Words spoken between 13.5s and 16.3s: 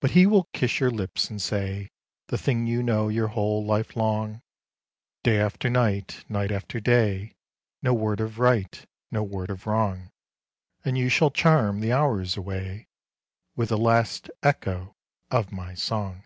With the last echo of my song.